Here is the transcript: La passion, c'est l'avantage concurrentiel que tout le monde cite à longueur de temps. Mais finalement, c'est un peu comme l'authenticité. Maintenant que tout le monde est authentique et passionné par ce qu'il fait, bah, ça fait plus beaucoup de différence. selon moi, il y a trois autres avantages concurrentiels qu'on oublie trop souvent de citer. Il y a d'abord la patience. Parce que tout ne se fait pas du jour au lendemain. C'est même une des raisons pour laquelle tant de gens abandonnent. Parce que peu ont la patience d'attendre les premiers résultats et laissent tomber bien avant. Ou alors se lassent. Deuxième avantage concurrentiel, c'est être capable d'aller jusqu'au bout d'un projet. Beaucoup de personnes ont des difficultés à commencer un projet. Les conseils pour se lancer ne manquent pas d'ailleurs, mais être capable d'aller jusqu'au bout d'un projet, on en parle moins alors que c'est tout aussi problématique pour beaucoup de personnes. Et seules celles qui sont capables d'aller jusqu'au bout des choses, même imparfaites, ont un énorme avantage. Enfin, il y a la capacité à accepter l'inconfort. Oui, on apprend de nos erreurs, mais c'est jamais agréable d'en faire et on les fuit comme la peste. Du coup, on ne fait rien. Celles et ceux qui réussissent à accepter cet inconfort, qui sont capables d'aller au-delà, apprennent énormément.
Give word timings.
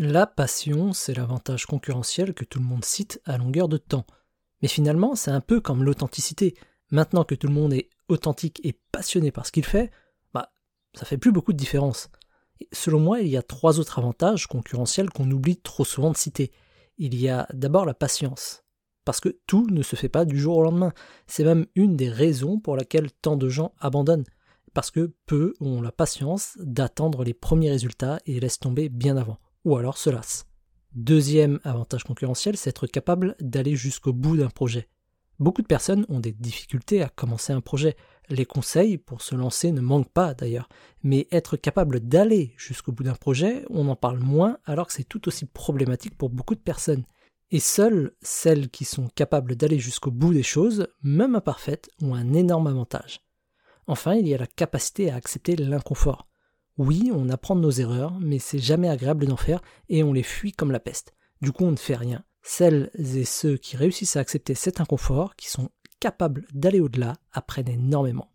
La 0.00 0.28
passion, 0.28 0.92
c'est 0.92 1.14
l'avantage 1.14 1.66
concurrentiel 1.66 2.32
que 2.32 2.44
tout 2.44 2.60
le 2.60 2.64
monde 2.64 2.84
cite 2.84 3.20
à 3.24 3.36
longueur 3.36 3.68
de 3.68 3.78
temps. 3.78 4.06
Mais 4.62 4.68
finalement, 4.68 5.16
c'est 5.16 5.32
un 5.32 5.40
peu 5.40 5.60
comme 5.60 5.82
l'authenticité. 5.82 6.54
Maintenant 6.92 7.24
que 7.24 7.34
tout 7.34 7.48
le 7.48 7.52
monde 7.52 7.72
est 7.72 7.90
authentique 8.06 8.60
et 8.62 8.78
passionné 8.92 9.32
par 9.32 9.44
ce 9.44 9.50
qu'il 9.50 9.64
fait, 9.64 9.90
bah, 10.32 10.52
ça 10.94 11.04
fait 11.04 11.18
plus 11.18 11.32
beaucoup 11.32 11.52
de 11.52 11.58
différence. 11.58 12.10
selon 12.70 13.00
moi, 13.00 13.22
il 13.22 13.26
y 13.26 13.36
a 13.36 13.42
trois 13.42 13.80
autres 13.80 13.98
avantages 13.98 14.46
concurrentiels 14.46 15.10
qu'on 15.10 15.28
oublie 15.32 15.56
trop 15.56 15.84
souvent 15.84 16.12
de 16.12 16.16
citer. 16.16 16.52
Il 16.98 17.16
y 17.20 17.28
a 17.28 17.48
d'abord 17.52 17.84
la 17.84 17.94
patience. 17.94 18.62
Parce 19.04 19.18
que 19.18 19.40
tout 19.48 19.66
ne 19.68 19.82
se 19.82 19.96
fait 19.96 20.08
pas 20.08 20.24
du 20.24 20.38
jour 20.38 20.58
au 20.58 20.62
lendemain. 20.62 20.92
C'est 21.26 21.42
même 21.42 21.66
une 21.74 21.96
des 21.96 22.08
raisons 22.08 22.60
pour 22.60 22.76
laquelle 22.76 23.10
tant 23.10 23.34
de 23.34 23.48
gens 23.48 23.74
abandonnent. 23.80 24.26
Parce 24.74 24.92
que 24.92 25.12
peu 25.26 25.54
ont 25.58 25.82
la 25.82 25.90
patience 25.90 26.56
d'attendre 26.60 27.24
les 27.24 27.34
premiers 27.34 27.70
résultats 27.70 28.20
et 28.26 28.38
laissent 28.38 28.60
tomber 28.60 28.88
bien 28.88 29.16
avant. 29.16 29.38
Ou 29.68 29.76
alors 29.76 29.98
se 29.98 30.08
lassent. 30.08 30.46
Deuxième 30.94 31.60
avantage 31.62 32.02
concurrentiel, 32.02 32.56
c'est 32.56 32.70
être 32.70 32.86
capable 32.86 33.36
d'aller 33.38 33.76
jusqu'au 33.76 34.14
bout 34.14 34.38
d'un 34.38 34.48
projet. 34.48 34.88
Beaucoup 35.38 35.60
de 35.60 35.66
personnes 35.66 36.06
ont 36.08 36.20
des 36.20 36.32
difficultés 36.32 37.02
à 37.02 37.10
commencer 37.10 37.52
un 37.52 37.60
projet. 37.60 37.94
Les 38.30 38.46
conseils 38.46 38.96
pour 38.96 39.20
se 39.20 39.34
lancer 39.34 39.70
ne 39.70 39.82
manquent 39.82 40.10
pas 40.10 40.32
d'ailleurs, 40.32 40.70
mais 41.02 41.28
être 41.32 41.58
capable 41.58 42.00
d'aller 42.00 42.54
jusqu'au 42.56 42.92
bout 42.92 43.02
d'un 43.02 43.14
projet, 43.14 43.66
on 43.68 43.88
en 43.88 43.94
parle 43.94 44.20
moins 44.20 44.56
alors 44.64 44.86
que 44.86 44.94
c'est 44.94 45.04
tout 45.04 45.28
aussi 45.28 45.44
problématique 45.44 46.16
pour 46.16 46.30
beaucoup 46.30 46.54
de 46.54 46.60
personnes. 46.60 47.04
Et 47.50 47.60
seules 47.60 48.16
celles 48.22 48.70
qui 48.70 48.86
sont 48.86 49.08
capables 49.08 49.54
d'aller 49.54 49.78
jusqu'au 49.78 50.10
bout 50.10 50.32
des 50.32 50.42
choses, 50.42 50.88
même 51.02 51.34
imparfaites, 51.34 51.90
ont 52.00 52.14
un 52.14 52.32
énorme 52.32 52.68
avantage. 52.68 53.20
Enfin, 53.86 54.14
il 54.14 54.26
y 54.26 54.34
a 54.34 54.38
la 54.38 54.46
capacité 54.46 55.10
à 55.10 55.16
accepter 55.16 55.56
l'inconfort. 55.56 56.27
Oui, 56.78 57.10
on 57.14 57.28
apprend 57.28 57.56
de 57.56 57.60
nos 57.60 57.70
erreurs, 57.70 58.18
mais 58.20 58.38
c'est 58.38 58.58
jamais 58.58 58.88
agréable 58.88 59.26
d'en 59.26 59.36
faire 59.36 59.60
et 59.88 60.02
on 60.02 60.12
les 60.12 60.22
fuit 60.22 60.52
comme 60.52 60.70
la 60.70 60.80
peste. 60.80 61.12
Du 61.42 61.52
coup, 61.52 61.64
on 61.64 61.72
ne 61.72 61.76
fait 61.76 61.96
rien. 61.96 62.24
Celles 62.42 62.90
et 62.94 63.24
ceux 63.24 63.56
qui 63.56 63.76
réussissent 63.76 64.16
à 64.16 64.20
accepter 64.20 64.54
cet 64.54 64.80
inconfort, 64.80 65.36
qui 65.36 65.50
sont 65.50 65.70
capables 66.00 66.46
d'aller 66.54 66.80
au-delà, 66.80 67.14
apprennent 67.32 67.68
énormément. 67.68 68.26